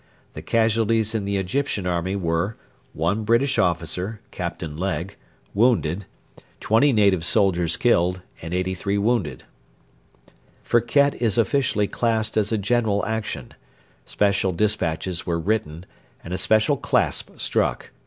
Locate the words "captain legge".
4.31-5.15